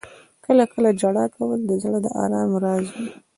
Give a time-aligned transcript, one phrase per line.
[0.45, 3.09] •کله کله ژړا کول د زړه د آرام راز وي.